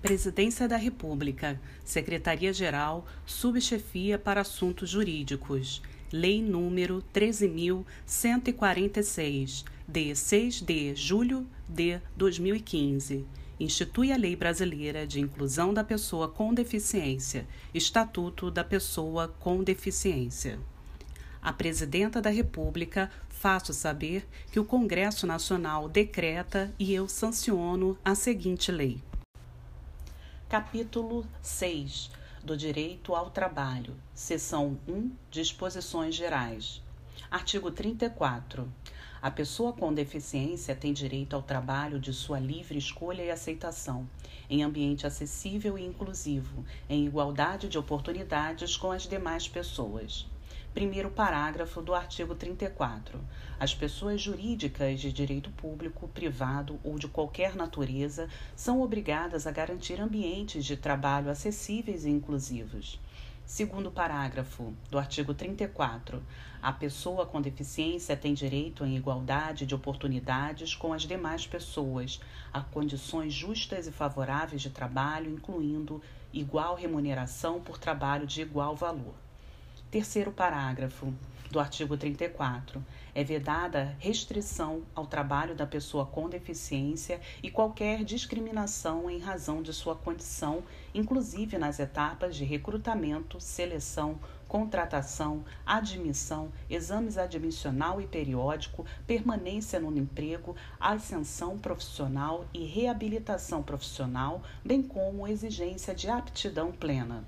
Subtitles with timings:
[0.00, 5.82] Presidência da República, Secretaria-Geral, Subchefia para Assuntos Jurídicos.
[6.12, 13.26] Lei número 13.146, de 6 de julho de 2015.
[13.58, 17.44] Institui a Lei Brasileira de Inclusão da Pessoa com Deficiência,
[17.74, 20.60] Estatuto da Pessoa com Deficiência.
[21.42, 28.14] A Presidenta da República faço saber que o Congresso Nacional decreta e eu sanciono a
[28.14, 29.02] seguinte lei.
[30.48, 32.10] Capítulo 6
[32.42, 36.82] do Direito ao Trabalho, Seção 1 Disposições Gerais.
[37.30, 38.66] Artigo 34.
[39.20, 44.08] A pessoa com deficiência tem direito ao trabalho de sua livre escolha e aceitação,
[44.48, 50.26] em ambiente acessível e inclusivo, em igualdade de oportunidades com as demais pessoas.
[50.74, 53.18] Primeiro parágrafo do artigo 34.
[53.58, 60.00] As pessoas jurídicas de direito público, privado ou de qualquer natureza são obrigadas a garantir
[60.00, 63.00] ambientes de trabalho acessíveis e inclusivos.
[63.44, 66.22] Segundo parágrafo do artigo 34.
[66.60, 72.20] A pessoa com deficiência tem direito em igualdade de oportunidades com as demais pessoas,
[72.52, 79.27] a condições justas e favoráveis de trabalho, incluindo igual remuneração por trabalho de igual valor.
[79.90, 81.14] Terceiro parágrafo
[81.50, 82.84] do artigo 34.
[83.14, 89.72] É vedada restrição ao trabalho da pessoa com deficiência e qualquer discriminação em razão de
[89.72, 99.80] sua condição, inclusive nas etapas de recrutamento, seleção, contratação, admissão, exames admissional e periódico, permanência
[99.80, 107.24] no emprego, ascensão profissional e reabilitação profissional, bem como exigência de aptidão plena.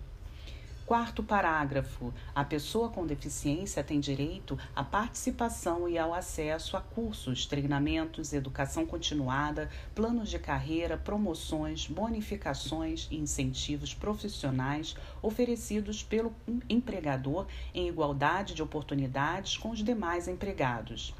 [0.91, 2.12] Quarto parágrafo.
[2.34, 8.84] A pessoa com deficiência tem direito à participação e ao acesso a cursos, treinamentos, educação
[8.84, 16.34] continuada, planos de carreira, promoções, bonificações e incentivos profissionais oferecidos pelo
[16.69, 21.15] empregador em igualdade de oportunidades com os demais empregados.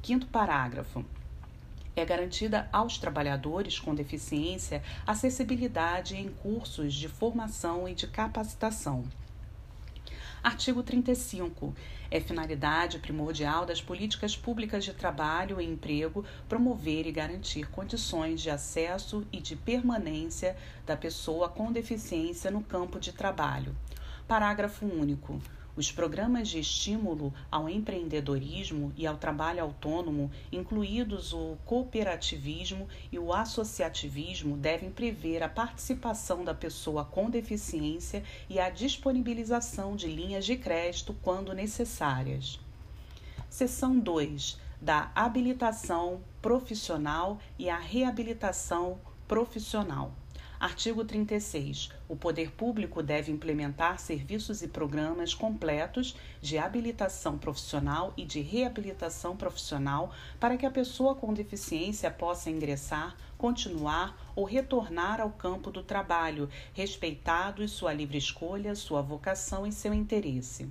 [0.00, 1.04] Quinto parágrafo
[1.96, 9.04] é garantida aos trabalhadores com deficiência acessibilidade em cursos de formação e de capacitação.
[10.42, 11.74] Artigo 35.
[12.10, 18.48] É finalidade primordial das políticas públicas de trabalho e emprego promover e garantir condições de
[18.48, 20.56] acesso e de permanência
[20.86, 23.76] da pessoa com deficiência no campo de trabalho.
[24.26, 25.40] Parágrafo único.
[25.76, 33.32] Os programas de estímulo ao empreendedorismo e ao trabalho autônomo, incluídos o cooperativismo e o
[33.32, 40.56] associativismo, devem prever a participação da pessoa com deficiência e a disponibilização de linhas de
[40.56, 42.58] crédito quando necessárias.
[43.48, 48.98] Seção 2 da habilitação profissional e a reabilitação
[49.28, 50.14] profissional.
[50.60, 51.88] Artigo 36.
[52.06, 59.34] O poder público deve implementar serviços e programas completos de habilitação profissional e de reabilitação
[59.34, 65.82] profissional para que a pessoa com deficiência possa ingressar, continuar ou retornar ao campo do
[65.82, 70.68] trabalho, respeitado sua livre escolha, sua vocação e seu interesse.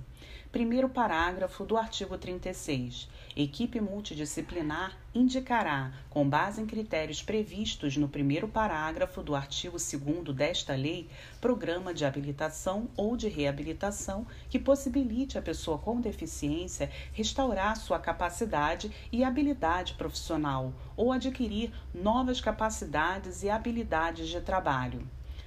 [0.52, 3.08] Primeiro parágrafo do artigo 36.
[3.36, 10.74] Equipe multidisciplinar indicará, com base em critérios previstos no primeiro parágrafo do artigo 2 desta
[10.74, 11.08] lei,
[11.40, 18.90] programa de habilitação ou de reabilitação que possibilite a pessoa com deficiência restaurar sua capacidade
[19.12, 25.06] e habilidade profissional ou adquirir novas capacidades e habilidades de trabalho.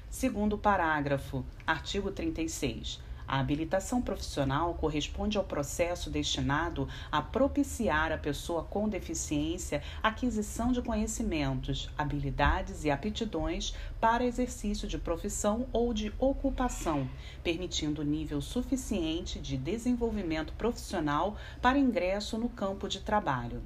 [0.09, 3.01] Segundo parágrafo, artigo 36.
[3.33, 10.83] A habilitação profissional corresponde ao processo destinado a propiciar à pessoa com deficiência aquisição de
[10.83, 17.09] conhecimentos, habilidades e aptidões para exercício de profissão ou de ocupação,
[17.43, 23.63] permitindo nível suficiente de desenvolvimento profissional para ingresso no campo de trabalho.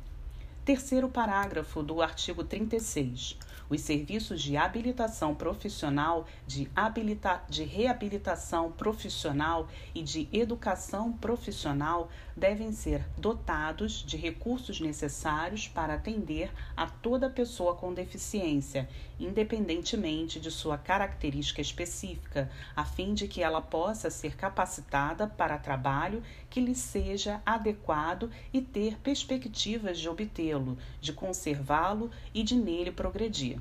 [0.68, 3.38] Terceiro parágrafo do artigo 36.
[3.70, 12.72] Os serviços de habilitação profissional, de, habilita de reabilitação profissional e de educação profissional devem
[12.72, 18.88] ser dotados de recursos necessários para atender a toda pessoa com deficiência,
[19.20, 26.24] independentemente de sua característica específica, a fim de que ela possa ser capacitada para trabalho
[26.50, 30.57] que lhe seja adequado e ter perspectivas de obtê-lo,
[31.00, 33.60] de conservá-lo e de nele progredir.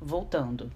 [0.00, 0.70] Voltando.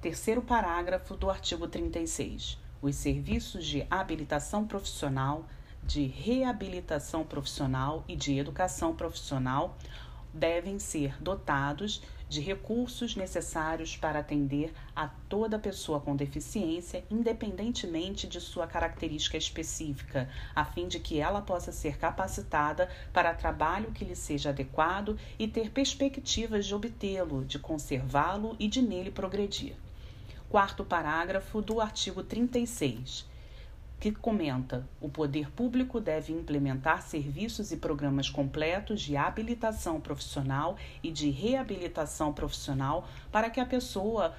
[0.00, 2.58] Terceiro parágrafo do artigo 36.
[2.80, 5.44] Os serviços de habilitação profissional,
[5.82, 9.76] de reabilitação profissional e de educação profissional
[10.32, 18.40] devem ser dotados de recursos necessários para atender a toda pessoa com deficiência, independentemente de
[18.40, 24.16] sua característica específica, a fim de que ela possa ser capacitada para trabalho que lhe
[24.16, 29.74] seja adequado e ter perspectivas de obtê-lo, de conservá-lo e de nele progredir.
[30.50, 33.26] Quarto parágrafo do artigo 36
[34.00, 41.10] que comenta: o poder público deve implementar serviços e programas completos de habilitação profissional e
[41.10, 44.34] de reabilitação profissional para que a pessoa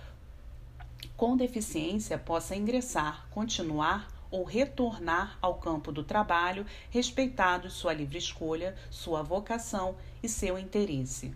[1.16, 8.76] com deficiência possa ingressar, continuar ou retornar ao campo do trabalho, respeitados sua livre escolha,
[8.90, 11.34] sua vocação e seu interesse.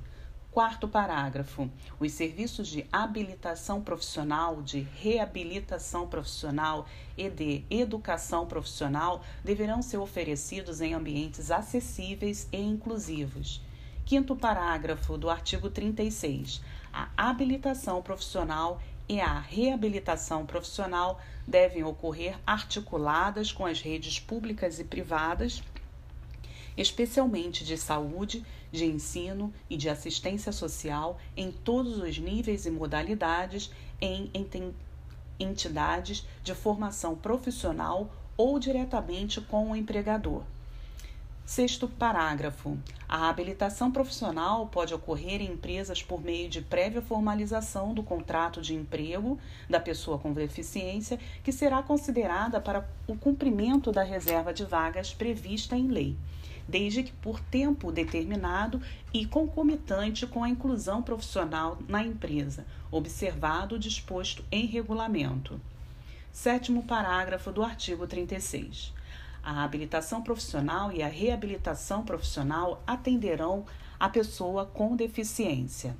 [0.53, 1.67] Quarto parágrafo.
[1.99, 6.85] Os serviços de habilitação profissional, de reabilitação profissional
[7.17, 13.63] e de educação profissional deverão ser oferecidos em ambientes acessíveis e inclusivos.
[14.05, 16.61] Quinto parágrafo do artigo 36.
[16.93, 18.79] A habilitação profissional
[19.09, 25.63] e a reabilitação profissional devem ocorrer articuladas com as redes públicas e privadas
[26.77, 33.71] especialmente de saúde, de ensino e de assistência social em todos os níveis e modalidades
[34.01, 34.31] em
[35.39, 40.41] entidades de formação profissional ou diretamente com o empregador.
[41.45, 42.77] Sexto parágrafo.
[43.07, 48.73] A habilitação profissional pode ocorrer em empresas por meio de prévia formalização do contrato de
[48.73, 49.37] emprego
[49.69, 55.75] da pessoa com deficiência, que será considerada para o cumprimento da reserva de vagas prevista
[55.75, 56.17] em lei
[56.67, 58.81] desde que por tempo determinado
[59.13, 65.59] e concomitante com a inclusão profissional na empresa, observado o disposto em regulamento.
[66.31, 68.93] Sétimo parágrafo do artigo 36.
[69.43, 73.65] A habilitação profissional e a reabilitação profissional atenderão
[73.99, 75.95] a pessoa com deficiência.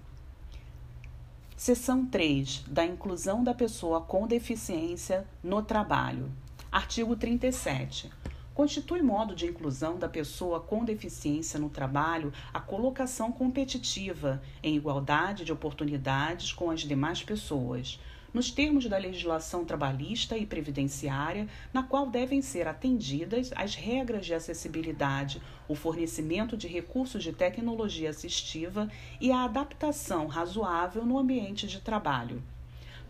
[1.56, 6.32] Seção 3 da inclusão da pessoa com deficiência no trabalho.
[6.72, 8.12] Artigo 37
[8.54, 15.44] constitui modo de inclusão da pessoa com deficiência no trabalho a colocação competitiva em igualdade
[15.44, 18.00] de oportunidades com as demais pessoas,
[18.34, 24.34] nos termos da legislação trabalhista e previdenciária, na qual devem ser atendidas as regras de
[24.34, 28.90] acessibilidade, o fornecimento de recursos de tecnologia assistiva
[29.22, 32.42] e a adaptação razoável no ambiente de trabalho.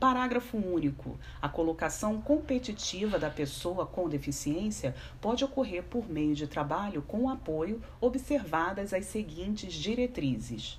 [0.04, 1.18] Parágrafo único.
[1.42, 7.82] A colocação competitiva da pessoa com deficiência pode ocorrer por meio de trabalho com apoio,
[8.02, 10.78] observadas as seguintes diretrizes.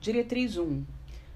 [0.00, 0.84] Diretriz 1.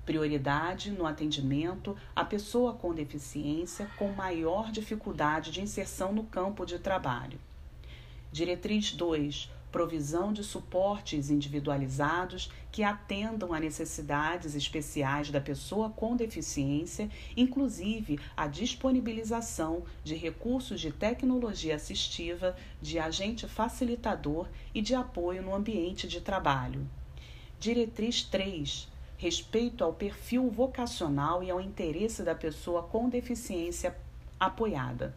[0.05, 6.77] Prioridade no atendimento à pessoa com deficiência com maior dificuldade de inserção no campo de
[6.77, 7.39] trabalho.
[8.33, 17.11] Diretriz 2 provisão de suportes individualizados que atendam a necessidades especiais da pessoa com deficiência,
[17.37, 25.55] inclusive a disponibilização de recursos de tecnologia assistiva, de agente facilitador e de apoio no
[25.55, 26.87] ambiente de trabalho.
[27.59, 33.97] Diretriz 3 respeito ao perfil vocacional e ao interesse da pessoa com deficiência
[34.39, 35.15] apoiada.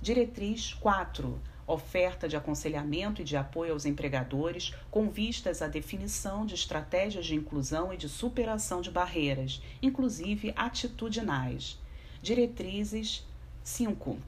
[0.00, 1.38] Diretriz 4
[1.68, 7.34] oferta de aconselhamento e de apoio aos empregadores, com vistas à definição de estratégias de
[7.34, 11.78] inclusão e de superação de barreiras, inclusive atitudinais.
[12.22, 13.22] Diretrizes
[13.62, 14.18] 5.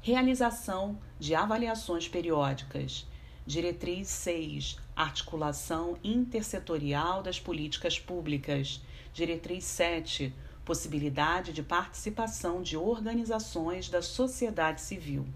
[0.00, 3.04] Realização de avaliações periódicas.
[3.44, 4.78] Diretriz 6.
[4.94, 8.80] Articulação intersetorial das políticas públicas.
[9.12, 10.32] Diretriz 7.
[10.64, 15.26] Possibilidade de participação de organizações da sociedade civil.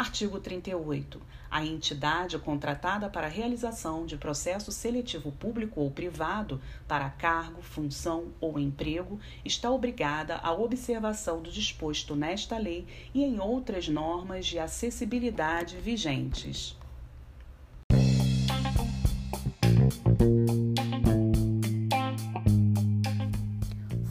[0.00, 1.20] Artigo 38.
[1.50, 8.28] A entidade contratada para a realização de processo seletivo público ou privado para cargo, função
[8.40, 14.58] ou emprego está obrigada à observação do disposto nesta lei e em outras normas de
[14.58, 16.78] acessibilidade vigentes.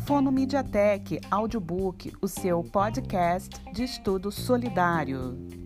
[0.05, 5.58] Fono Mediatek Audiobook, o seu podcast de estudo solidário.